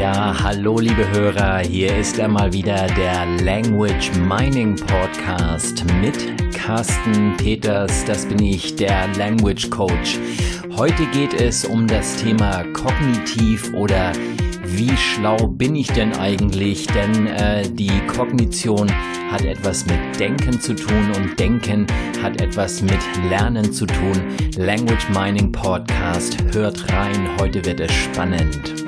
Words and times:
Ja, 0.00 0.34
hallo 0.42 0.78
liebe 0.78 1.06
Hörer, 1.10 1.58
hier 1.58 1.94
ist 1.94 2.18
einmal 2.18 2.50
wieder 2.54 2.86
der 2.86 3.26
Language 3.44 4.12
Mining 4.26 4.76
Podcast 4.76 5.84
mit 6.00 6.54
Carsten 6.54 7.36
Peters, 7.36 8.06
das 8.06 8.24
bin 8.24 8.42
ich, 8.42 8.76
der 8.76 9.08
Language 9.18 9.68
Coach. 9.68 10.18
Heute 10.74 11.04
geht 11.08 11.34
es 11.34 11.66
um 11.66 11.86
das 11.86 12.16
Thema 12.16 12.64
kognitiv 12.72 13.74
oder 13.74 14.12
wie 14.68 14.96
schlau 14.96 15.36
bin 15.46 15.76
ich 15.76 15.88
denn 15.88 16.12
eigentlich? 16.14 16.86
Denn 16.86 17.26
äh, 17.26 17.68
die 17.68 18.00
Kognition 18.06 18.90
hat 19.30 19.44
etwas 19.44 19.86
mit 19.86 19.98
Denken 20.18 20.60
zu 20.60 20.74
tun 20.74 21.12
und 21.16 21.38
Denken 21.38 21.86
hat 22.22 22.40
etwas 22.40 22.82
mit 22.82 23.00
Lernen 23.28 23.72
zu 23.72 23.86
tun. 23.86 24.22
Language 24.56 25.08
Mining 25.10 25.52
Podcast, 25.52 26.36
hört 26.52 26.90
rein, 26.92 27.28
heute 27.40 27.64
wird 27.64 27.80
es 27.80 27.92
spannend. 27.92 28.85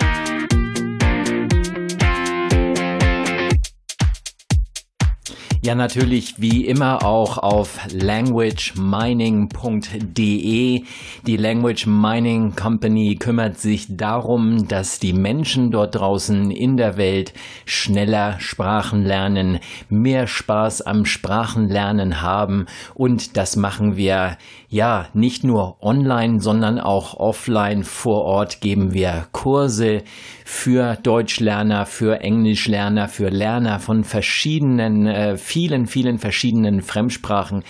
Ja, 5.69 5.75
natürlich 5.75 6.37
wie 6.39 6.65
immer 6.65 7.05
auch 7.05 7.37
auf 7.37 7.79
languagemining.de. 7.93 10.85
Die 11.27 11.37
Language 11.37 11.87
Mining 11.87 12.57
Company 12.57 13.17
kümmert 13.17 13.59
sich 13.59 13.85
darum, 13.91 14.67
dass 14.67 14.99
die 14.99 15.13
Menschen 15.13 15.71
dort 15.71 15.95
draußen 15.95 16.51
in 16.51 16.79
der 16.79 16.97
Welt 16.97 17.35
schneller 17.67 18.41
Sprachen 18.41 19.05
lernen, 19.05 19.59
mehr 19.91 20.27
Spaß 20.27 20.81
am 20.81 21.05
Sprachenlernen 21.05 22.23
haben 22.23 22.65
und 22.95 23.37
das 23.37 23.57
machen 23.57 23.99
wir 23.99 24.39
ja 24.69 25.07
nicht 25.15 25.45
nur 25.45 25.83
online, 25.83 26.41
sondern 26.41 26.79
auch 26.79 27.15
offline 27.15 27.85
vor 27.85 28.25
Ort 28.25 28.61
geben 28.61 28.93
wir 28.93 29.27
Kurse 29.33 30.03
für 30.45 30.97
Deutschlerner, 31.03 31.87
für 31.87 32.21
Englischlerner, 32.21 33.09
für 33.09 33.31
Lerner 33.31 33.81
von 33.81 34.05
verschiedenen 34.05 35.07
äh, 35.07 35.37
vielen, 35.39 35.87
vielen 35.87 36.19
verschiedenen 36.19 36.83
Fremdsprachen 36.83 37.65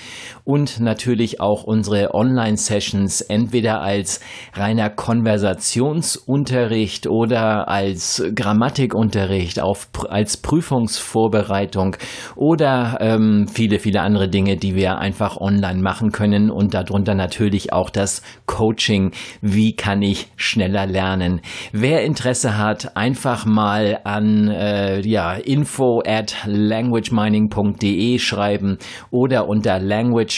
und 0.48 0.80
natürlich 0.80 1.40
auch 1.42 1.64
unsere 1.64 2.14
Online-Sessions 2.14 3.20
entweder 3.20 3.82
als 3.82 4.20
reiner 4.54 4.88
Konversationsunterricht 4.88 7.06
oder 7.06 7.68
als 7.68 8.24
Grammatikunterricht, 8.34 9.60
auf, 9.60 9.90
als 10.08 10.38
Prüfungsvorbereitung 10.38 11.96
oder 12.34 12.96
ähm, 13.02 13.46
viele, 13.46 13.78
viele 13.78 14.00
andere 14.00 14.30
Dinge, 14.30 14.56
die 14.56 14.74
wir 14.74 14.96
einfach 14.96 15.36
online 15.36 15.82
machen 15.82 16.12
können 16.12 16.50
und 16.50 16.72
darunter 16.72 17.14
natürlich 17.14 17.74
auch 17.74 17.90
das 17.90 18.22
Coaching. 18.46 19.12
Wie 19.42 19.76
kann 19.76 20.00
ich 20.00 20.28
schneller 20.36 20.86
lernen? 20.86 21.42
Wer 21.72 22.06
Interesse 22.06 22.56
hat, 22.56 22.96
einfach 22.96 23.44
mal 23.44 24.00
an 24.04 24.48
äh, 24.48 25.06
ja, 25.06 25.34
info 25.34 26.00
at 26.06 26.36
languagemining.de 26.46 28.18
schreiben 28.18 28.78
oder 29.10 29.46
unter 29.46 29.78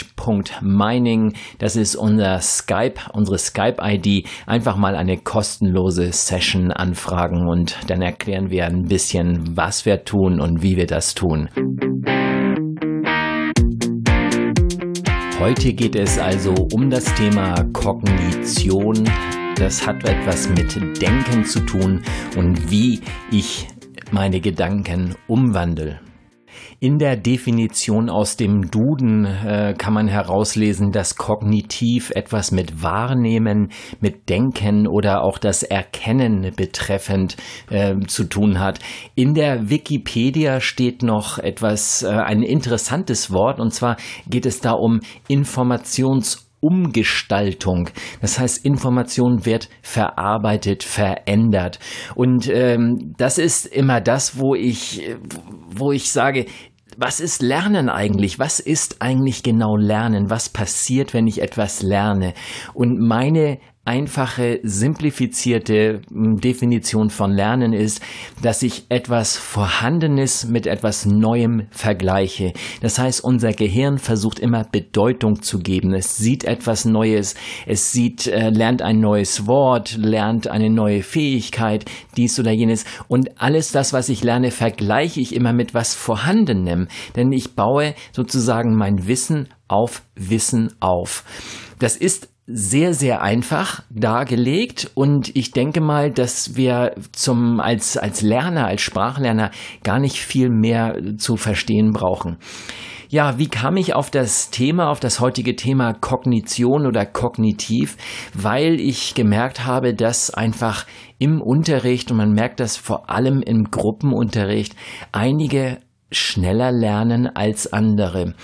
language.mining. 0.00 1.34
Das 1.58 1.76
ist 1.76 1.96
unser 1.96 2.40
Skype, 2.40 2.94
unsere 3.12 3.38
Skype-ID. 3.38 4.26
Einfach 4.46 4.76
mal 4.76 4.96
eine 4.96 5.18
kostenlose 5.18 6.12
Session 6.12 6.70
anfragen 6.70 7.48
und 7.48 7.76
dann 7.88 8.02
erklären 8.02 8.50
wir 8.50 8.66
ein 8.66 8.84
bisschen, 8.84 9.56
was 9.56 9.86
wir 9.86 10.04
tun 10.04 10.40
und 10.40 10.62
wie 10.62 10.76
wir 10.76 10.86
das 10.86 11.14
tun. 11.14 11.48
Heute 15.38 15.72
geht 15.72 15.96
es 15.96 16.18
also 16.18 16.54
um 16.74 16.90
das 16.90 17.04
Thema 17.14 17.54
Kognition. 17.72 19.08
Das 19.56 19.86
hat 19.86 20.04
etwas 20.04 20.48
mit 20.48 20.74
Denken 21.00 21.44
zu 21.44 21.60
tun 21.60 22.02
und 22.36 22.70
wie 22.70 23.00
ich 23.30 23.68
meine 24.10 24.40
Gedanken 24.40 25.14
umwandle. 25.28 26.00
In 26.82 26.98
der 26.98 27.18
Definition 27.18 28.08
aus 28.08 28.38
dem 28.38 28.70
Duden 28.70 29.26
äh, 29.26 29.74
kann 29.76 29.92
man 29.92 30.08
herauslesen, 30.08 30.92
dass 30.92 31.16
kognitiv 31.16 32.10
etwas 32.12 32.52
mit 32.52 32.82
Wahrnehmen, 32.82 33.70
mit 34.00 34.30
Denken 34.30 34.86
oder 34.86 35.22
auch 35.22 35.36
das 35.36 35.62
Erkennen 35.62 36.52
betreffend 36.56 37.36
äh, 37.68 37.96
zu 38.06 38.24
tun 38.24 38.60
hat. 38.60 38.78
In 39.14 39.34
der 39.34 39.68
Wikipedia 39.68 40.62
steht 40.62 41.02
noch 41.02 41.38
etwas, 41.38 42.02
äh, 42.02 42.08
ein 42.08 42.42
interessantes 42.42 43.30
Wort, 43.30 43.60
und 43.60 43.74
zwar 43.74 43.98
geht 44.26 44.46
es 44.46 44.62
da 44.62 44.72
um 44.72 45.00
Informations 45.28 46.50
Umgestaltung. 46.60 47.88
Das 48.20 48.38
heißt, 48.38 48.64
Information 48.66 49.46
wird 49.46 49.70
verarbeitet, 49.80 50.82
verändert. 50.82 51.78
Und 52.14 52.50
ähm, 52.52 53.14
das 53.16 53.38
ist 53.38 53.64
immer 53.66 54.02
das, 54.02 54.38
wo 54.38 54.54
ich, 54.54 55.10
wo 55.70 55.90
ich 55.90 56.10
sage, 56.10 56.44
was 57.00 57.18
ist 57.18 57.40
Lernen 57.40 57.88
eigentlich? 57.88 58.38
Was 58.38 58.60
ist 58.60 59.00
eigentlich 59.00 59.42
genau 59.42 59.74
Lernen? 59.74 60.28
Was 60.28 60.50
passiert, 60.50 61.14
wenn 61.14 61.26
ich 61.26 61.40
etwas 61.40 61.80
lerne? 61.82 62.34
Und 62.74 63.00
meine 63.00 63.58
einfache, 63.84 64.60
simplifizierte 64.62 66.02
hm, 66.10 66.36
Definition 66.36 67.10
von 67.10 67.32
Lernen 67.32 67.72
ist, 67.72 68.02
dass 68.42 68.62
ich 68.62 68.84
etwas 68.88 69.36
Vorhandenes 69.36 70.46
mit 70.46 70.66
etwas 70.66 71.06
Neuem 71.06 71.66
vergleiche. 71.70 72.52
Das 72.82 72.98
heißt, 72.98 73.24
unser 73.24 73.52
Gehirn 73.52 73.98
versucht 73.98 74.38
immer 74.38 74.64
Bedeutung 74.64 75.42
zu 75.42 75.58
geben. 75.58 75.94
Es 75.94 76.16
sieht 76.16 76.44
etwas 76.44 76.84
Neues, 76.84 77.34
es 77.66 77.90
sieht, 77.90 78.26
äh, 78.26 78.50
lernt 78.50 78.82
ein 78.82 79.00
neues 79.00 79.46
Wort, 79.46 79.96
lernt 79.96 80.46
eine 80.46 80.70
neue 80.70 81.02
Fähigkeit, 81.02 81.84
dies 82.16 82.38
oder 82.38 82.52
jenes. 82.52 82.84
Und 83.08 83.40
alles 83.40 83.72
das, 83.72 83.92
was 83.92 84.08
ich 84.08 84.22
lerne, 84.22 84.50
vergleiche 84.50 85.20
ich 85.20 85.34
immer 85.34 85.52
mit 85.52 85.74
was 85.74 85.94
Vorhandenem. 85.94 86.88
Denn 87.16 87.32
ich 87.32 87.54
baue 87.54 87.94
sozusagen 88.12 88.76
mein 88.76 89.06
Wissen 89.06 89.48
auf 89.68 90.02
Wissen 90.14 90.74
auf. 90.80 91.24
Das 91.78 91.96
ist 91.96 92.29
sehr, 92.52 92.94
sehr 92.94 93.22
einfach 93.22 93.82
dargelegt 93.90 94.90
und 94.94 95.34
ich 95.36 95.52
denke 95.52 95.80
mal, 95.80 96.10
dass 96.10 96.56
wir 96.56 96.94
zum, 97.12 97.60
als, 97.60 97.96
als 97.96 98.22
Lerner, 98.22 98.66
als 98.66 98.82
Sprachlerner 98.82 99.50
gar 99.82 99.98
nicht 99.98 100.18
viel 100.18 100.50
mehr 100.50 100.96
zu 101.16 101.36
verstehen 101.36 101.92
brauchen. 101.92 102.38
Ja, 103.08 103.38
wie 103.38 103.48
kam 103.48 103.76
ich 103.76 103.94
auf 103.94 104.10
das 104.10 104.50
Thema, 104.50 104.88
auf 104.88 105.00
das 105.00 105.18
heutige 105.18 105.56
Thema 105.56 105.94
Kognition 105.94 106.86
oder 106.86 107.04
kognitiv? 107.04 107.96
Weil 108.34 108.78
ich 108.78 109.14
gemerkt 109.14 109.66
habe, 109.66 109.94
dass 109.94 110.32
einfach 110.32 110.86
im 111.18 111.42
Unterricht, 111.42 112.12
und 112.12 112.18
man 112.18 112.32
merkt 112.32 112.60
das 112.60 112.76
vor 112.76 113.10
allem 113.10 113.42
im 113.42 113.64
Gruppenunterricht, 113.64 114.76
einige 115.10 115.78
schneller 116.12 116.70
lernen 116.70 117.26
als 117.26 117.72
andere. 117.72 118.34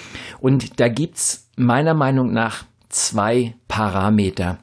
Und 0.40 0.80
da 0.80 0.88
gibt's 0.88 1.48
meiner 1.56 1.94
Meinung 1.94 2.32
nach 2.32 2.64
zwei 2.96 3.54
Parameter. 3.68 4.58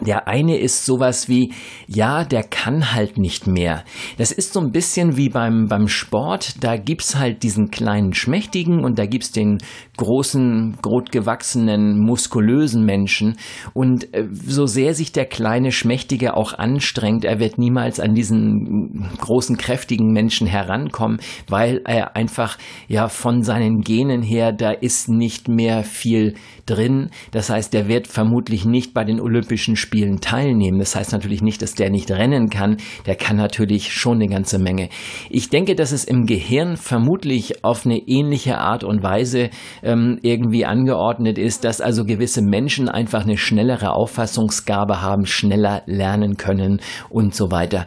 Der 0.00 0.26
eine 0.26 0.58
ist 0.58 0.84
sowas 0.84 1.28
wie, 1.28 1.52
ja, 1.86 2.24
der 2.24 2.42
kann 2.42 2.92
halt 2.92 3.16
nicht 3.16 3.46
mehr. 3.46 3.84
Das 4.18 4.32
ist 4.32 4.52
so 4.52 4.58
ein 4.58 4.72
bisschen 4.72 5.16
wie 5.16 5.28
beim, 5.28 5.68
beim 5.68 5.86
Sport. 5.86 6.64
Da 6.64 6.76
gibt's 6.76 7.14
halt 7.16 7.44
diesen 7.44 7.70
kleinen 7.70 8.12
Schmächtigen 8.12 8.84
und 8.84 8.98
da 8.98 9.06
gibt's 9.06 9.30
den 9.30 9.58
großen, 9.96 10.78
grotgewachsenen, 10.82 12.00
muskulösen 12.00 12.84
Menschen. 12.84 13.36
Und 13.72 14.12
äh, 14.14 14.26
so 14.32 14.66
sehr 14.66 14.94
sich 14.94 15.12
der 15.12 15.26
kleine 15.26 15.70
Schmächtige 15.70 16.36
auch 16.36 16.54
anstrengt, 16.54 17.24
er 17.24 17.38
wird 17.38 17.58
niemals 17.58 18.00
an 18.00 18.14
diesen 18.14 19.08
großen, 19.18 19.56
kräftigen 19.56 20.12
Menschen 20.12 20.48
herankommen, 20.48 21.20
weil 21.48 21.80
er 21.84 22.16
einfach, 22.16 22.58
ja, 22.88 23.06
von 23.08 23.42
seinen 23.42 23.82
Genen 23.82 24.22
her, 24.22 24.52
da 24.52 24.72
ist 24.72 25.08
nicht 25.08 25.46
mehr 25.46 25.84
viel 25.84 26.34
drin. 26.66 27.10
Das 27.30 27.50
heißt, 27.50 27.72
der 27.72 27.88
wird 27.88 28.06
vermutlich 28.06 28.64
nicht 28.64 28.94
bei 28.94 29.04
den 29.04 29.20
Olympischen 29.20 29.76
Spielen 29.76 30.20
teilnehmen. 30.20 30.78
Das 30.78 30.96
heißt 30.96 31.12
natürlich 31.12 31.42
nicht, 31.42 31.62
dass 31.62 31.74
der 31.74 31.90
nicht 31.90 32.10
rennen 32.10 32.50
kann. 32.50 32.76
Der 33.06 33.16
kann 33.16 33.36
natürlich 33.36 33.92
schon 33.92 34.14
eine 34.14 34.28
ganze 34.28 34.58
Menge. 34.58 34.88
Ich 35.30 35.48
denke, 35.48 35.74
dass 35.74 35.92
es 35.92 36.04
im 36.04 36.26
Gehirn 36.26 36.76
vermutlich 36.76 37.64
auf 37.64 37.86
eine 37.86 37.98
ähnliche 37.98 38.58
Art 38.58 38.84
und 38.84 39.02
Weise 39.02 39.50
ähm, 39.82 40.18
irgendwie 40.22 40.64
angeordnet 40.64 41.38
ist, 41.38 41.64
dass 41.64 41.80
also 41.80 42.04
gewisse 42.04 42.42
Menschen 42.42 42.88
einfach 42.88 43.24
eine 43.24 43.36
schnellere 43.36 43.92
Auffassungsgabe 43.92 45.02
haben, 45.02 45.26
schneller 45.26 45.82
lernen 45.86 46.36
können 46.36 46.80
und 47.10 47.34
so 47.34 47.50
weiter. 47.50 47.86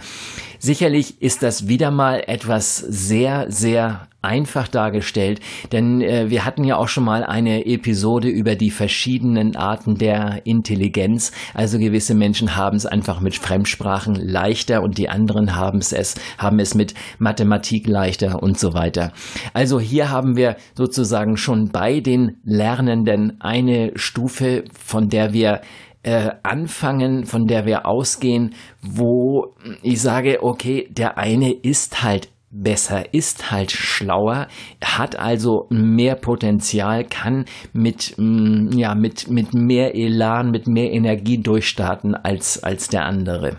Sicherlich 0.67 1.21
ist 1.21 1.43
das 1.43 1.69
wieder 1.69 1.91
mal 1.91 2.21
etwas 2.27 2.75
sehr, 2.75 3.49
sehr 3.49 4.09
einfach 4.21 4.67
dargestellt, 4.67 5.39
denn 5.71 6.01
äh, 6.01 6.29
wir 6.29 6.43
hatten 6.43 6.65
ja 6.65 6.75
auch 6.75 6.89
schon 6.89 7.05
mal 7.05 7.23
eine 7.23 7.65
Episode 7.65 8.27
über 8.27 8.55
die 8.55 8.71
verschiedenen 8.71 9.55
Arten 9.55 9.95
der 9.95 10.45
Intelligenz. 10.45 11.31
Also 11.53 11.79
gewisse 11.79 12.15
Menschen 12.15 12.57
haben 12.57 12.75
es 12.75 12.85
einfach 12.85 13.21
mit 13.21 13.35
Fremdsprachen 13.35 14.15
leichter 14.15 14.83
und 14.83 14.97
die 14.97 15.07
anderen 15.07 15.55
haben 15.55 15.79
es, 15.79 16.15
haben 16.37 16.59
es 16.59 16.75
mit 16.75 16.93
Mathematik 17.17 17.87
leichter 17.87 18.43
und 18.43 18.59
so 18.59 18.73
weiter. 18.73 19.13
Also 19.53 19.79
hier 19.79 20.09
haben 20.09 20.35
wir 20.35 20.57
sozusagen 20.75 21.37
schon 21.37 21.69
bei 21.69 22.01
den 22.01 22.41
Lernenden 22.43 23.39
eine 23.39 23.93
Stufe, 23.95 24.65
von 24.77 25.07
der 25.07 25.31
wir 25.31 25.61
äh, 26.07 26.31
anfangen, 26.41 27.25
von 27.25 27.47
der 27.47 27.65
wir 27.65 27.85
ausgehen, 27.85 28.55
wo 28.81 29.53
ich 29.83 30.01
sage, 30.01 30.41
okay, 30.41 30.87
der 30.89 31.17
eine 31.17 31.51
ist 31.51 32.01
halt 32.01 32.29
besser, 32.49 33.13
ist 33.13 33.51
halt 33.51 33.73
schlauer, 33.73 34.47
hat 34.81 35.19
also 35.19 35.67
mehr 35.69 36.15
Potenzial, 36.15 37.03
kann 37.03 37.43
mit, 37.73 38.13
mm, 38.15 38.69
ja, 38.77 38.95
mit, 38.95 39.29
mit 39.29 39.53
mehr 39.53 39.95
Elan, 39.95 40.49
mit 40.49 40.65
mehr 40.65 40.93
Energie 40.93 41.39
durchstarten 41.39 42.15
als, 42.15 42.63
als 42.63 42.87
der 42.87 43.03
andere. 43.03 43.57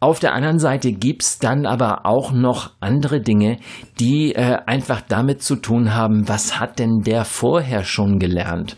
Auf 0.00 0.18
der 0.18 0.34
anderen 0.34 0.58
Seite 0.58 0.92
gibt's 0.92 1.38
dann 1.38 1.64
aber 1.64 2.04
auch 2.04 2.32
noch 2.32 2.72
andere 2.80 3.22
Dinge, 3.22 3.56
die 3.98 4.34
äh, 4.34 4.58
einfach 4.66 5.00
damit 5.00 5.42
zu 5.42 5.56
tun 5.56 5.94
haben, 5.94 6.28
was 6.28 6.60
hat 6.60 6.78
denn 6.78 7.00
der 7.04 7.24
vorher 7.24 7.84
schon 7.84 8.18
gelernt? 8.18 8.76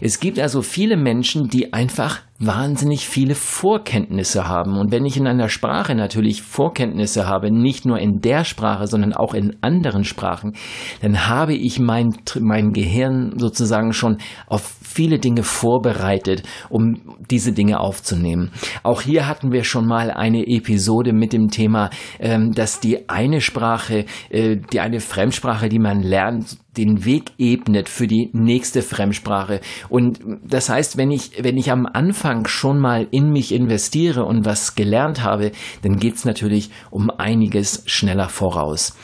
Es 0.00 0.20
gibt 0.20 0.38
also 0.38 0.62
viele 0.62 0.96
Menschen, 0.96 1.48
die 1.48 1.72
einfach 1.72 2.22
wahnsinnig 2.40 3.08
viele 3.08 3.34
Vorkenntnisse 3.34 4.46
haben. 4.46 4.78
Und 4.78 4.92
wenn 4.92 5.04
ich 5.04 5.16
in 5.16 5.26
einer 5.26 5.48
Sprache 5.48 5.96
natürlich 5.96 6.42
Vorkenntnisse 6.42 7.26
habe, 7.26 7.50
nicht 7.50 7.84
nur 7.84 7.98
in 7.98 8.20
der 8.20 8.44
Sprache, 8.44 8.86
sondern 8.86 9.12
auch 9.12 9.34
in 9.34 9.56
anderen 9.60 10.04
Sprachen, 10.04 10.52
dann 11.02 11.26
habe 11.26 11.54
ich 11.54 11.80
mein, 11.80 12.10
mein 12.40 12.72
Gehirn 12.72 13.32
sozusagen 13.36 13.92
schon 13.92 14.18
auf 14.46 14.76
viele 14.82 15.18
Dinge 15.18 15.42
vorbereitet, 15.42 16.44
um 16.70 17.16
diese 17.28 17.52
Dinge 17.52 17.80
aufzunehmen. 17.80 18.52
Auch 18.84 19.02
hier 19.02 19.26
hatten 19.26 19.50
wir 19.50 19.64
schon 19.64 19.86
mal 19.86 20.12
eine 20.12 20.46
Episode 20.46 21.12
mit 21.12 21.32
dem 21.32 21.48
Thema, 21.48 21.90
ähm, 22.20 22.52
dass 22.52 22.78
die 22.78 23.08
eine 23.08 23.40
Sprache, 23.40 24.04
äh, 24.30 24.58
die 24.72 24.78
eine 24.78 25.00
Fremdsprache, 25.00 25.68
die 25.68 25.80
man 25.80 26.02
lernt, 26.02 26.56
den 26.76 27.04
Weg 27.04 27.32
ebnet 27.38 27.88
für 27.88 28.06
die 28.06 28.30
nächste 28.32 28.82
Fremdsprache. 28.82 29.60
Und 29.88 30.20
das 30.46 30.68
heißt, 30.68 30.96
wenn 30.96 31.10
ich, 31.10 31.42
wenn 31.42 31.56
ich 31.56 31.72
am 31.72 31.86
Anfang 31.86 32.27
schon 32.46 32.78
mal 32.78 33.06
in 33.10 33.32
mich 33.32 33.52
investiere 33.52 34.24
und 34.24 34.44
was 34.44 34.74
gelernt 34.74 35.22
habe, 35.22 35.52
dann 35.82 35.98
geht's 35.98 36.24
natürlich 36.24 36.70
um 36.90 37.10
einiges 37.10 37.82
schneller 37.86 38.28
voraus. 38.28 38.94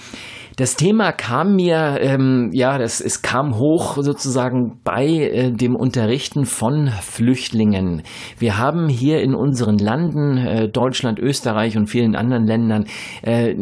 Das 0.56 0.77
Thema 0.77 1.11
kam 1.11 1.56
mir, 1.56 1.99
ähm, 2.01 2.51
ja, 2.53 2.79
das, 2.79 3.01
es 3.01 3.23
kam 3.23 3.59
hoch 3.59 3.97
sozusagen 4.01 4.79
bei 4.85 5.05
äh, 5.05 5.51
dem 5.51 5.75
Unterrichten 5.75 6.45
von 6.45 6.91
Flüchtlingen. 7.01 8.03
Wir 8.39 8.56
haben 8.56 8.89
hier 8.89 9.21
in 9.21 9.35
unseren 9.35 9.79
Landen, 9.79 10.37
äh, 10.37 10.69
Deutschland, 10.69 11.19
Österreich 11.19 11.77
und 11.77 11.89
vielen 11.89 12.15
anderen 12.15 12.47
Ländern, 12.47 12.85
äh, 13.23 13.53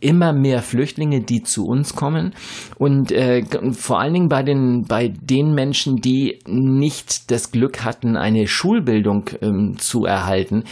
immer 0.00 0.32
mehr 0.32 0.62
Flüchtlinge, 0.62 1.20
die 1.20 1.42
zu 1.42 1.66
uns 1.66 1.94
kommen. 1.94 2.32
Und 2.78 3.12
äh, 3.12 3.42
vor 3.72 4.00
allen 4.00 4.14
Dingen 4.14 4.28
bei 4.30 4.42
den, 4.42 4.86
bei 4.88 5.08
den 5.08 5.52
Menschen, 5.52 5.96
die 5.96 6.38
nicht 6.46 7.30
das 7.30 7.52
Glück 7.52 7.84
hatten, 7.84 8.16
eine 8.16 8.46
Schulbildung 8.46 9.26
ähm, 9.42 9.74
zu 9.76 10.06
erhalten, 10.06 10.64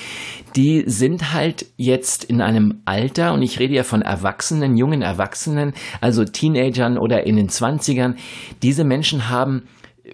die 0.56 0.84
sind 0.86 1.34
halt 1.34 1.66
jetzt 1.76 2.24
in 2.24 2.40
einem 2.40 2.80
Alter, 2.86 3.34
und 3.34 3.42
ich 3.42 3.60
rede 3.60 3.74
ja 3.74 3.82
von 3.82 4.00
Erwachsenen, 4.00 4.76
jungen 4.76 5.02
Erwachsenen, 5.02 5.57
also 6.00 6.24
Teenagern 6.24 6.98
oder 6.98 7.26
in 7.26 7.36
den 7.36 7.48
Zwanzigern, 7.48 8.16
diese 8.62 8.84
Menschen 8.84 9.28
haben 9.28 9.68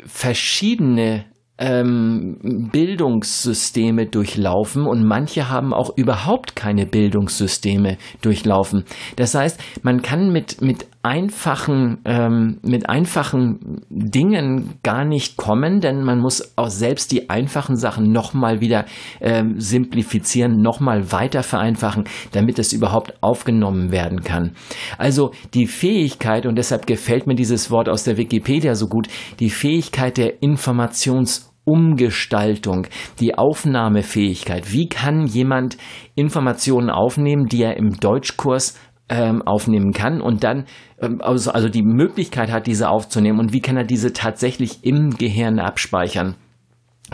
verschiedene 0.06 1.24
ähm, 1.58 2.70
Bildungssysteme 3.04 4.06
durchlaufen 4.06 4.86
und 4.86 5.04
manche 5.04 5.50
haben 5.50 5.74
auch 5.74 5.94
überhaupt 5.96 6.56
keine 6.56 6.86
Bildungssysteme 6.86 7.98
durchlaufen. 8.22 8.84
Das 9.16 9.34
heißt, 9.34 9.60
man 9.82 10.00
kann 10.00 10.32
mit, 10.32 10.62
mit 10.62 10.86
einfachen, 11.02 11.98
ähm, 12.06 12.60
mit 12.62 12.88
einfachen 12.88 13.82
Dingen 13.90 14.78
gar 14.82 15.04
nicht 15.04 15.36
kommen, 15.36 15.80
denn 15.80 16.02
man 16.02 16.18
muss 16.18 16.56
auch 16.56 16.70
selbst 16.70 17.12
die 17.12 17.28
einfachen 17.28 17.76
Sachen 17.76 18.10
nochmal 18.10 18.62
wieder 18.62 18.86
ähm, 19.20 19.60
simplifizieren, 19.60 20.62
nochmal 20.62 21.12
weiter 21.12 21.42
vereinfachen, 21.42 22.04
damit 22.32 22.58
es 22.58 22.72
überhaupt 22.72 23.22
aufgenommen 23.22 23.92
werden 23.92 24.22
kann. 24.22 24.52
Also 24.96 25.32
die 25.52 25.66
Fähigkeit, 25.66 26.46
und 26.46 26.56
deshalb 26.56 26.86
gefällt 26.86 27.26
mir 27.26 27.34
dieses 27.34 27.70
Wort 27.70 27.90
aus 27.90 28.04
der 28.04 28.16
Wikipedia 28.16 28.74
so 28.74 28.86
gut, 28.86 29.08
die 29.40 29.50
Fähigkeit 29.50 30.16
der 30.16 30.42
Informations 30.42 31.53
Umgestaltung, 31.64 32.86
die 33.20 33.36
Aufnahmefähigkeit. 33.36 34.72
Wie 34.72 34.88
kann 34.88 35.26
jemand 35.26 35.76
Informationen 36.14 36.90
aufnehmen, 36.90 37.46
die 37.46 37.62
er 37.62 37.76
im 37.76 37.98
Deutschkurs 37.98 38.78
ähm, 39.08 39.42
aufnehmen 39.42 39.92
kann 39.92 40.20
und 40.20 40.44
dann 40.44 40.64
ähm, 41.00 41.20
also, 41.20 41.50
also 41.52 41.68
die 41.68 41.82
Möglichkeit 41.82 42.50
hat, 42.50 42.66
diese 42.66 42.88
aufzunehmen 42.88 43.38
und 43.38 43.52
wie 43.52 43.60
kann 43.60 43.76
er 43.76 43.84
diese 43.84 44.12
tatsächlich 44.12 44.84
im 44.84 45.10
Gehirn 45.10 45.58
abspeichern. 45.58 46.36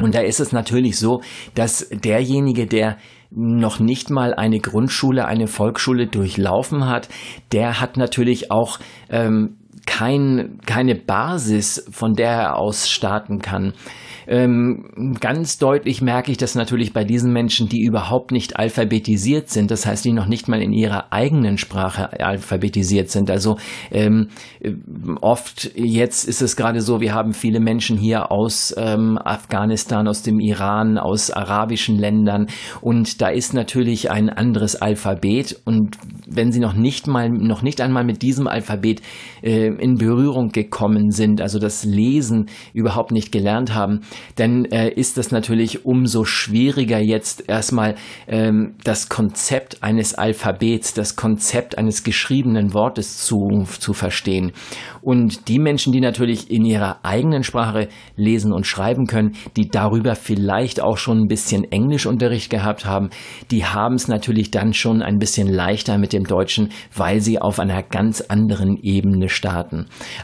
Und 0.00 0.14
da 0.14 0.20
ist 0.20 0.40
es 0.40 0.52
natürlich 0.52 0.98
so, 0.98 1.20
dass 1.54 1.88
derjenige, 1.88 2.66
der 2.66 2.96
noch 3.30 3.78
nicht 3.80 4.10
mal 4.10 4.34
eine 4.34 4.58
Grundschule, 4.58 5.26
eine 5.26 5.46
Volksschule 5.46 6.06
durchlaufen 6.06 6.86
hat, 6.86 7.08
der 7.52 7.80
hat 7.80 7.96
natürlich 7.96 8.50
auch 8.50 8.78
ähm, 9.08 9.56
kein, 9.90 10.60
keine 10.66 10.94
Basis, 10.94 11.84
von 11.90 12.14
der 12.14 12.30
er 12.30 12.56
aus 12.56 12.88
starten 12.88 13.40
kann. 13.40 13.72
Ähm, 14.28 15.16
ganz 15.18 15.58
deutlich 15.58 16.00
merke 16.00 16.30
ich 16.30 16.36
das 16.36 16.54
natürlich 16.54 16.92
bei 16.92 17.02
diesen 17.02 17.32
Menschen, 17.32 17.68
die 17.68 17.82
überhaupt 17.82 18.30
nicht 18.30 18.56
alphabetisiert 18.56 19.48
sind, 19.48 19.72
das 19.72 19.86
heißt, 19.86 20.04
die 20.04 20.12
noch 20.12 20.26
nicht 20.26 20.46
mal 20.46 20.62
in 20.62 20.72
ihrer 20.72 21.12
eigenen 21.12 21.58
Sprache 21.58 22.20
alphabetisiert 22.20 23.10
sind. 23.10 23.28
Also 23.32 23.56
ähm, 23.90 24.28
oft 25.20 25.72
jetzt 25.74 26.28
ist 26.28 26.42
es 26.42 26.54
gerade 26.54 26.80
so, 26.80 27.00
wir 27.00 27.12
haben 27.12 27.32
viele 27.32 27.58
Menschen 27.58 27.98
hier 27.98 28.30
aus 28.30 28.72
ähm, 28.78 29.18
Afghanistan, 29.18 30.06
aus 30.06 30.22
dem 30.22 30.38
Iran, 30.38 30.98
aus 30.98 31.32
arabischen 31.32 31.98
Ländern 31.98 32.46
und 32.80 33.20
da 33.20 33.28
ist 33.28 33.52
natürlich 33.54 34.12
ein 34.12 34.30
anderes 34.30 34.76
Alphabet 34.76 35.60
und 35.64 35.96
wenn 36.28 36.52
sie 36.52 36.60
noch 36.60 36.74
nicht 36.74 37.08
mal, 37.08 37.28
noch 37.28 37.62
nicht 37.62 37.80
einmal 37.80 38.04
mit 38.04 38.22
diesem 38.22 38.46
Alphabet 38.46 39.02
äh, 39.42 39.66
in 39.80 39.96
Berührung 39.96 40.50
gekommen 40.50 41.10
sind, 41.10 41.40
also 41.40 41.58
das 41.58 41.84
Lesen 41.84 42.46
überhaupt 42.72 43.12
nicht 43.12 43.32
gelernt 43.32 43.74
haben, 43.74 44.00
dann 44.36 44.64
äh, 44.66 44.90
ist 44.90 45.16
das 45.16 45.30
natürlich 45.30 45.84
umso 45.84 46.24
schwieriger 46.24 46.98
jetzt 46.98 47.48
erstmal 47.48 47.96
ähm, 48.28 48.74
das 48.84 49.08
Konzept 49.08 49.82
eines 49.82 50.14
Alphabets, 50.14 50.94
das 50.94 51.16
Konzept 51.16 51.78
eines 51.78 52.04
geschriebenen 52.04 52.74
Wortes 52.74 53.24
zu, 53.24 53.64
zu 53.78 53.92
verstehen. 53.92 54.52
Und 55.02 55.48
die 55.48 55.58
Menschen, 55.58 55.92
die 55.92 56.00
natürlich 56.00 56.50
in 56.50 56.64
ihrer 56.64 57.04
eigenen 57.04 57.42
Sprache 57.42 57.88
lesen 58.16 58.52
und 58.52 58.66
schreiben 58.66 59.06
können, 59.06 59.34
die 59.56 59.68
darüber 59.68 60.14
vielleicht 60.14 60.80
auch 60.80 60.98
schon 60.98 61.18
ein 61.18 61.28
bisschen 61.28 61.64
Englischunterricht 61.64 62.50
gehabt 62.50 62.84
haben, 62.84 63.10
die 63.50 63.64
haben 63.64 63.94
es 63.94 64.08
natürlich 64.08 64.50
dann 64.50 64.74
schon 64.74 65.02
ein 65.02 65.18
bisschen 65.18 65.48
leichter 65.48 65.98
mit 65.98 66.12
dem 66.12 66.24
Deutschen, 66.24 66.70
weil 66.94 67.20
sie 67.20 67.38
auf 67.38 67.58
einer 67.58 67.82
ganz 67.82 68.20
anderen 68.20 68.76
Ebene 68.82 69.28
starten. 69.28 69.69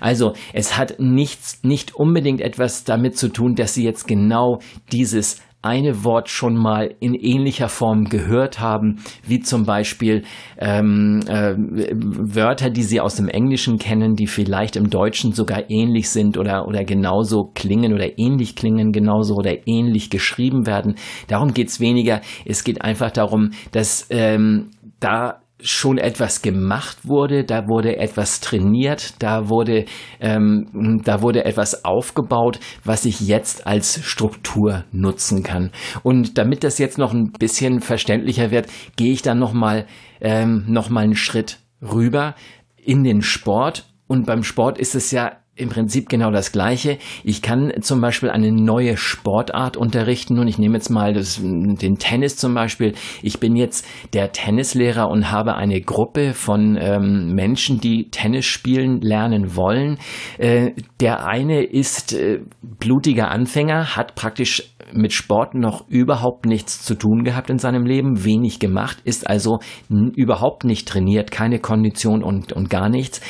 Also 0.00 0.34
es 0.52 0.76
hat 0.76 0.98
nichts, 0.98 1.62
nicht 1.62 1.94
unbedingt 1.94 2.40
etwas 2.40 2.84
damit 2.84 3.16
zu 3.16 3.28
tun, 3.28 3.54
dass 3.54 3.74
sie 3.74 3.84
jetzt 3.84 4.06
genau 4.06 4.60
dieses 4.92 5.40
eine 5.66 6.04
Wort 6.04 6.28
schon 6.28 6.54
mal 6.54 6.94
in 7.00 7.14
ähnlicher 7.14 7.68
Form 7.68 8.04
gehört 8.04 8.60
haben, 8.60 9.00
wie 9.26 9.40
zum 9.40 9.64
Beispiel 9.64 10.22
ähm, 10.58 11.20
äh, 11.26 11.54
Wörter, 11.56 12.70
die 12.70 12.84
sie 12.84 13.00
aus 13.00 13.16
dem 13.16 13.28
Englischen 13.28 13.78
kennen, 13.78 14.14
die 14.14 14.28
vielleicht 14.28 14.76
im 14.76 14.90
Deutschen 14.90 15.32
sogar 15.32 15.68
ähnlich 15.68 16.10
sind 16.10 16.38
oder, 16.38 16.68
oder 16.68 16.84
genauso 16.84 17.50
klingen 17.54 17.92
oder 17.92 18.16
ähnlich 18.18 18.54
klingen 18.54 18.92
genauso 18.92 19.34
oder 19.34 19.66
ähnlich 19.66 20.08
geschrieben 20.08 20.66
werden. 20.66 20.94
Darum 21.26 21.52
geht's 21.52 21.80
weniger. 21.80 22.20
Es 22.44 22.62
geht 22.62 22.82
einfach 22.82 23.10
darum, 23.10 23.50
dass 23.72 24.06
ähm, 24.10 24.70
da 25.00 25.40
schon 25.60 25.96
etwas 25.96 26.42
gemacht 26.42 26.98
wurde, 27.04 27.44
da 27.44 27.66
wurde 27.66 27.96
etwas 27.96 28.40
trainiert, 28.40 29.14
da 29.22 29.48
wurde, 29.48 29.86
ähm, 30.20 31.00
da 31.04 31.22
wurde 31.22 31.44
etwas 31.44 31.84
aufgebaut, 31.84 32.60
was 32.84 33.06
ich 33.06 33.20
jetzt 33.20 33.66
als 33.66 34.04
Struktur 34.04 34.84
nutzen 34.92 35.42
kann. 35.42 35.70
Und 36.02 36.36
damit 36.36 36.62
das 36.62 36.78
jetzt 36.78 36.98
noch 36.98 37.14
ein 37.14 37.32
bisschen 37.32 37.80
verständlicher 37.80 38.50
wird, 38.50 38.66
gehe 38.96 39.12
ich 39.12 39.22
dann 39.22 39.38
nochmal 39.38 39.86
ähm, 40.20 40.64
noch 40.68 40.90
einen 40.90 41.16
Schritt 41.16 41.58
rüber 41.80 42.34
in 42.76 43.02
den 43.02 43.22
Sport. 43.22 43.86
Und 44.06 44.26
beim 44.26 44.42
Sport 44.42 44.78
ist 44.78 44.94
es 44.94 45.10
ja 45.10 45.38
im 45.56 45.70
Prinzip 45.70 46.08
genau 46.08 46.30
das 46.30 46.52
Gleiche. 46.52 46.98
Ich 47.25 47.40
kann 47.42 47.72
zum 47.80 48.00
Beispiel 48.00 48.30
eine 48.30 48.52
neue 48.52 48.96
Sportart 48.96 49.76
unterrichten 49.76 50.38
und 50.38 50.48
ich 50.48 50.58
nehme 50.58 50.75
jetzt 50.75 50.90
mal 50.90 51.14
das, 51.14 51.40
den 51.42 51.98
Tennis 51.98 52.36
zum 52.36 52.54
Beispiel. 52.54 52.94
Ich 53.22 53.40
bin 53.40 53.56
jetzt 53.56 53.86
der 54.12 54.32
Tennislehrer 54.32 55.08
und 55.08 55.30
habe 55.30 55.54
eine 55.54 55.80
Gruppe 55.80 56.34
von 56.34 56.76
ähm, 56.78 57.34
Menschen, 57.34 57.80
die 57.80 58.10
Tennis 58.10 58.44
spielen 58.44 59.00
lernen 59.00 59.56
wollen. 59.56 59.98
Äh, 60.38 60.72
der 61.00 61.26
eine 61.26 61.64
ist 61.64 62.12
äh, 62.12 62.40
blutiger 62.62 63.30
Anfänger, 63.30 63.96
hat 63.96 64.14
praktisch 64.14 64.75
mit 64.92 65.12
Sport 65.12 65.54
noch 65.54 65.88
überhaupt 65.88 66.46
nichts 66.46 66.84
zu 66.84 66.94
tun 66.94 67.24
gehabt 67.24 67.50
in 67.50 67.58
seinem 67.58 67.86
Leben, 67.86 68.24
wenig 68.24 68.58
gemacht, 68.58 68.98
ist 69.04 69.26
also 69.28 69.58
überhaupt 69.88 70.64
nicht 70.64 70.88
trainiert, 70.88 71.30
keine 71.30 71.58
Kondition 71.58 72.22
und, 72.22 72.52
und 72.52 72.70
gar 72.70 72.88
nichts. 72.88 73.20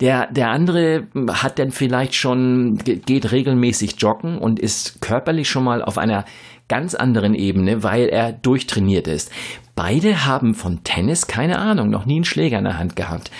Der, 0.00 0.30
der 0.32 0.50
andere 0.50 1.08
hat 1.30 1.58
dann 1.58 1.70
vielleicht 1.70 2.14
schon, 2.14 2.76
geht 2.84 3.32
regelmäßig 3.32 3.96
joggen 3.98 4.38
und 4.38 4.60
ist 4.60 5.00
körperlich 5.00 5.48
schon 5.48 5.64
mal 5.64 5.82
auf 5.82 5.98
einer 5.98 6.24
ganz 6.68 6.94
anderen 6.94 7.34
Ebene, 7.34 7.82
weil 7.82 8.08
er 8.08 8.32
durchtrainiert 8.32 9.06
ist. 9.06 9.30
Beide 9.74 10.24
haben 10.26 10.54
von 10.54 10.82
Tennis 10.84 11.26
keine 11.26 11.58
Ahnung, 11.58 11.90
noch 11.90 12.06
nie 12.06 12.16
einen 12.16 12.24
Schläger 12.24 12.58
in 12.58 12.64
der 12.64 12.78
Hand 12.78 12.96
gehabt. 12.96 13.30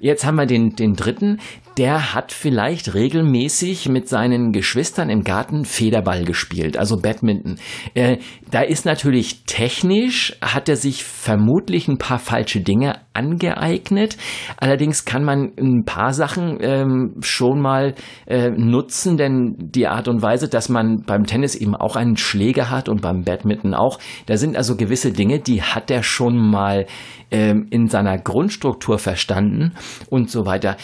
Jetzt 0.00 0.24
haben 0.24 0.36
wir 0.36 0.46
den, 0.46 0.70
den 0.70 0.94
dritten, 0.94 1.38
der 1.76 2.14
hat 2.14 2.32
vielleicht 2.32 2.94
regelmäßig 2.94 3.88
mit 3.88 4.08
seinen 4.08 4.52
Geschwistern 4.52 5.10
im 5.10 5.22
Garten 5.22 5.64
Federball 5.64 6.24
gespielt, 6.24 6.76
also 6.76 6.96
Badminton. 6.96 7.56
Äh, 7.94 8.18
da 8.50 8.62
ist 8.62 8.84
natürlich 8.84 9.44
technisch, 9.44 10.36
hat 10.42 10.68
er 10.68 10.76
sich 10.76 11.04
vermutlich 11.04 11.86
ein 11.86 11.98
paar 11.98 12.18
falsche 12.18 12.60
Dinge 12.60 12.96
angeeignet. 13.12 14.16
Allerdings 14.56 15.04
kann 15.04 15.24
man 15.24 15.52
ein 15.58 15.84
paar 15.84 16.12
Sachen 16.12 16.58
ähm, 16.60 17.14
schon 17.20 17.60
mal 17.60 17.94
äh, 18.26 18.50
nutzen, 18.50 19.16
denn 19.16 19.54
die 19.58 19.86
Art 19.86 20.08
und 20.08 20.22
Weise, 20.22 20.48
dass 20.48 20.68
man 20.68 21.02
beim 21.06 21.24
Tennis 21.24 21.54
eben 21.54 21.76
auch 21.76 21.96
einen 21.96 22.16
Schläger 22.16 22.70
hat 22.70 22.88
und 22.88 23.02
beim 23.02 23.22
Badminton 23.22 23.74
auch, 23.74 23.98
da 24.26 24.36
sind 24.36 24.56
also 24.56 24.76
gewisse 24.76 25.12
Dinge, 25.12 25.38
die 25.38 25.62
hat 25.62 25.90
er 25.90 26.02
schon 26.02 26.36
mal 26.36 26.86
ähm, 27.30 27.66
in 27.70 27.86
seiner 27.88 28.18
Grundstruktur 28.18 28.98
verstanden 28.98 29.74
und 30.10 30.30
so 30.30 30.46
weiter 30.46 30.76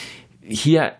hier 0.46 0.92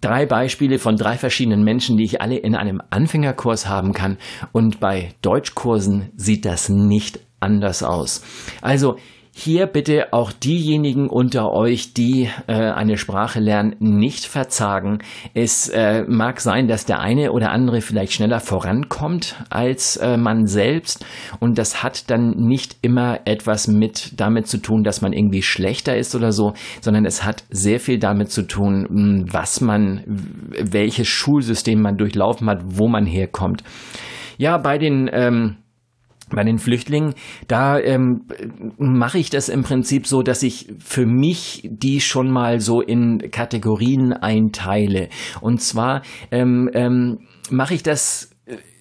drei 0.00 0.26
Beispiele 0.26 0.78
von 0.78 0.96
drei 0.96 1.16
verschiedenen 1.16 1.64
Menschen, 1.64 1.96
die 1.96 2.04
ich 2.04 2.20
alle 2.20 2.36
in 2.36 2.54
einem 2.54 2.80
Anfängerkurs 2.90 3.68
haben 3.68 3.92
kann. 3.92 4.18
Und 4.52 4.80
bei 4.80 5.14
Deutschkursen 5.22 6.12
sieht 6.16 6.44
das 6.44 6.68
nicht 6.68 7.20
anders 7.40 7.82
aus. 7.82 8.22
Also 8.60 8.96
hier 9.34 9.66
bitte 9.66 10.12
auch 10.12 10.30
diejenigen 10.30 11.08
unter 11.08 11.52
euch, 11.52 11.94
die 11.94 12.28
äh, 12.46 12.52
eine 12.52 12.98
Sprache 12.98 13.40
lernen, 13.40 13.74
nicht 13.80 14.26
verzagen. 14.26 14.98
Es 15.32 15.70
äh, 15.70 16.04
mag 16.06 16.40
sein, 16.40 16.68
dass 16.68 16.84
der 16.84 17.00
eine 17.00 17.32
oder 17.32 17.50
andere 17.50 17.80
vielleicht 17.80 18.12
schneller 18.12 18.40
vorankommt 18.40 19.36
als 19.48 19.96
äh, 19.96 20.18
man 20.18 20.46
selbst 20.46 21.06
und 21.40 21.56
das 21.56 21.82
hat 21.82 22.10
dann 22.10 22.32
nicht 22.36 22.76
immer 22.82 23.20
etwas 23.24 23.68
mit 23.68 24.20
damit 24.20 24.48
zu 24.48 24.58
tun, 24.58 24.84
dass 24.84 25.00
man 25.00 25.14
irgendwie 25.14 25.42
schlechter 25.42 25.96
ist 25.96 26.14
oder 26.14 26.30
so, 26.30 26.52
sondern 26.82 27.06
es 27.06 27.24
hat 27.24 27.44
sehr 27.48 27.80
viel 27.80 27.98
damit 27.98 28.30
zu 28.30 28.42
tun, 28.42 28.86
hm, 28.86 29.26
was 29.32 29.62
man, 29.62 30.02
welches 30.06 31.08
Schulsystem 31.08 31.80
man 31.80 31.96
durchlaufen 31.96 32.50
hat, 32.50 32.60
wo 32.66 32.86
man 32.86 33.06
herkommt. 33.06 33.64
Ja, 34.36 34.58
bei 34.58 34.76
den 34.76 35.08
ähm, 35.10 35.56
bei 36.34 36.44
den 36.44 36.58
Flüchtlingen, 36.58 37.14
da 37.48 37.78
ähm, 37.78 38.22
mache 38.78 39.18
ich 39.18 39.30
das 39.30 39.48
im 39.48 39.62
Prinzip 39.62 40.06
so, 40.06 40.22
dass 40.22 40.42
ich 40.42 40.72
für 40.78 41.06
mich 41.06 41.68
die 41.70 42.00
schon 42.00 42.30
mal 42.30 42.60
so 42.60 42.80
in 42.80 43.30
Kategorien 43.30 44.12
einteile. 44.12 45.08
Und 45.40 45.60
zwar 45.60 46.02
ähm, 46.30 46.70
ähm, 46.74 47.20
mache 47.50 47.74
ich 47.74 47.82
das 47.82 48.31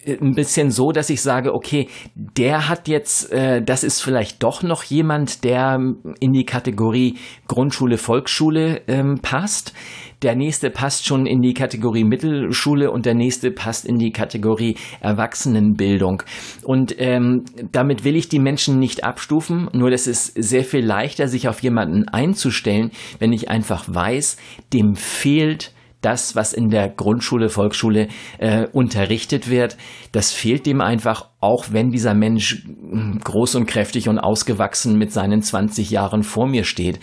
ein 0.06 0.34
bisschen 0.34 0.72
so, 0.72 0.92
dass 0.92 1.10
ich 1.10 1.22
sage, 1.22 1.54
okay, 1.54 1.88
der 2.16 2.70
hat 2.70 2.88
jetzt, 2.88 3.32
äh, 3.32 3.62
das 3.62 3.84
ist 3.84 4.02
vielleicht 4.02 4.42
doch 4.44 4.64
noch 4.64 4.84
jemand, 4.84 5.44
der 5.44 5.80
in 6.20 6.34
die 6.34 6.46
Kategorie 6.46 7.18
Grundschule, 7.48 7.98
Volksschule 7.98 8.82
ähm, 8.88 9.20
passt 9.22 9.74
der 10.22 10.36
nächste 10.36 10.70
passt 10.70 11.06
schon 11.06 11.26
in 11.26 11.42
die 11.42 11.54
Kategorie 11.54 12.04
Mittelschule 12.04 12.92
und 12.92 13.06
der 13.06 13.16
nächste 13.16 13.52
passt 13.52 13.86
in 13.86 13.98
die 13.98 14.12
Kategorie 14.12 14.78
Erwachsenenbildung. 15.00 16.24
Und 16.64 16.96
ähm, 17.00 17.44
damit 17.72 18.04
will 18.04 18.16
ich 18.16 18.30
die 18.30 18.40
Menschen 18.40 18.78
nicht 18.78 19.04
abstufen, 19.04 19.70
nur 19.74 19.90
das 19.90 20.08
ist 20.08 20.34
sehr 20.36 20.64
viel 20.64 20.86
leichter, 20.86 21.28
sich 21.28 21.48
auf 21.48 21.62
jemanden 21.64 22.08
einzustellen, 22.08 22.92
wenn 23.20 23.34
ich 23.34 23.50
einfach 23.50 23.86
weiß, 23.88 24.38
dem 24.74 24.96
fehlt 24.96 25.74
das, 26.02 26.36
was 26.36 26.54
in 26.54 26.70
der 26.70 26.90
Grundschule, 26.90 27.50
Volksschule 27.50 28.08
äh, 28.40 28.68
unterrichtet 28.74 29.50
wird, 29.50 29.78
das 30.12 30.32
fehlt 30.32 30.66
dem 30.66 30.82
einfach, 30.82 31.30
auch 31.40 31.68
wenn 31.72 31.92
dieser 31.92 32.14
Mensch 32.14 32.64
hm, 32.66 33.20
groß 33.24 33.56
und 33.56 33.66
kräftig 33.66 34.10
und 34.10 34.20
ausgewachsen 34.20 34.98
mit 34.98 35.12
seinen 35.12 35.42
20 35.42 35.90
Jahren 35.90 36.24
vor 36.24 36.48
mir 36.48 36.64
steht. 36.64 37.00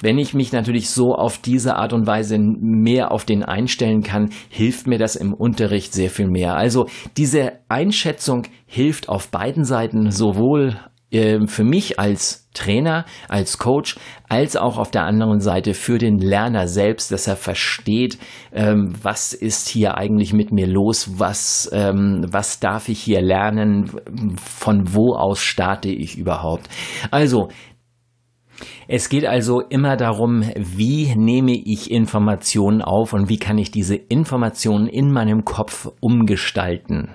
Wenn 0.00 0.18
ich 0.18 0.34
mich 0.34 0.52
natürlich 0.52 0.90
so 0.90 1.14
auf 1.14 1.38
diese 1.38 1.76
Art 1.76 1.92
und 1.92 2.06
Weise 2.06 2.38
mehr 2.38 3.12
auf 3.12 3.24
den 3.24 3.42
einstellen 3.42 4.02
kann, 4.02 4.30
hilft 4.48 4.86
mir 4.86 4.98
das 4.98 5.16
im 5.16 5.32
Unterricht 5.34 5.92
sehr 5.92 6.10
viel 6.10 6.28
mehr. 6.28 6.56
Also 6.56 6.86
diese 7.16 7.52
Einschätzung 7.68 8.44
hilft 8.66 9.08
auf 9.08 9.28
beiden 9.28 9.64
Seiten, 9.64 10.10
sowohl 10.10 10.76
für 11.10 11.64
mich 11.64 11.98
als 11.98 12.48
Trainer, 12.52 13.06
als 13.28 13.58
Coach, 13.58 13.96
als 14.28 14.56
auch 14.56 14.76
auf 14.78 14.90
der 14.90 15.04
anderen 15.04 15.40
Seite 15.40 15.72
für 15.72 15.96
den 15.96 16.18
Lerner 16.18 16.66
selbst, 16.66 17.12
dass 17.12 17.26
er 17.26 17.36
versteht, 17.36 18.18
ähm, 18.52 18.92
was 19.02 19.32
ist 19.32 19.68
hier 19.68 19.96
eigentlich 19.96 20.32
mit 20.32 20.52
mir 20.52 20.66
los, 20.66 21.18
was, 21.18 21.70
ähm, 21.72 22.26
was 22.30 22.60
darf 22.60 22.88
ich 22.88 23.00
hier 23.00 23.22
lernen, 23.22 23.90
von 24.36 24.94
wo 24.94 25.14
aus 25.14 25.40
starte 25.40 25.88
ich 25.88 26.18
überhaupt. 26.18 26.68
Also, 27.10 27.48
es 28.88 29.08
geht 29.08 29.24
also 29.24 29.60
immer 29.60 29.96
darum, 29.96 30.42
wie 30.56 31.14
nehme 31.14 31.52
ich 31.52 31.90
Informationen 31.90 32.82
auf 32.82 33.12
und 33.12 33.28
wie 33.28 33.38
kann 33.38 33.56
ich 33.56 33.70
diese 33.70 33.94
Informationen 33.94 34.88
in 34.88 35.12
meinem 35.12 35.44
Kopf 35.44 35.90
umgestalten. 36.00 37.10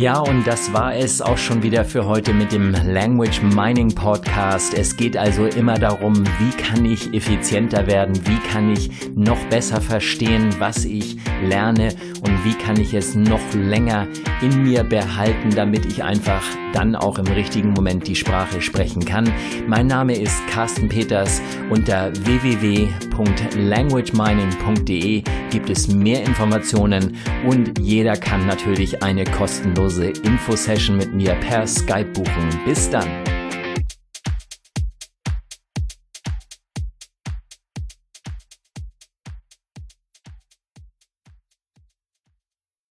Ja, 0.00 0.18
und 0.18 0.46
das 0.46 0.72
war 0.72 0.96
es 0.96 1.20
auch 1.20 1.36
schon 1.36 1.62
wieder 1.62 1.84
für 1.84 2.06
heute 2.06 2.32
mit 2.32 2.52
dem 2.52 2.72
Language 2.72 3.42
Mining 3.42 3.94
Podcast. 3.94 4.72
Es 4.72 4.96
geht 4.96 5.14
also 5.14 5.44
immer 5.44 5.74
darum, 5.74 6.24
wie 6.38 6.56
kann 6.56 6.86
ich 6.86 7.12
effizienter 7.12 7.86
werden, 7.86 8.18
wie 8.26 8.38
kann 8.50 8.72
ich 8.72 8.90
noch 9.14 9.36
besser 9.50 9.78
verstehen, 9.78 10.54
was 10.58 10.86
ich 10.86 11.18
lerne 11.44 11.94
und 12.22 12.44
wie 12.46 12.54
kann 12.54 12.80
ich 12.80 12.94
es 12.94 13.14
noch 13.14 13.42
länger 13.52 14.08
in 14.40 14.62
mir 14.62 14.84
behalten, 14.84 15.50
damit 15.54 15.84
ich 15.84 16.02
einfach 16.02 16.44
dann 16.72 16.94
auch 16.94 17.18
im 17.18 17.26
richtigen 17.26 17.70
Moment 17.70 18.06
die 18.06 18.16
Sprache 18.16 18.60
sprechen 18.60 19.04
kann. 19.04 19.32
Mein 19.66 19.86
Name 19.86 20.14
ist 20.14 20.46
Carsten 20.48 20.88
Peters. 20.88 21.40
Unter 21.70 22.12
www.languagemining.de 22.24 25.22
gibt 25.50 25.70
es 25.70 25.88
mehr 25.88 26.22
Informationen 26.24 27.16
und 27.46 27.78
jeder 27.78 28.16
kann 28.16 28.46
natürlich 28.46 29.02
eine 29.02 29.24
kostenlose 29.24 30.10
Infosession 30.22 30.96
mit 30.96 31.12
mir 31.14 31.34
per 31.36 31.66
Skype 31.66 32.12
buchen. 32.12 32.48
Bis 32.64 32.90
dann! 32.90 33.29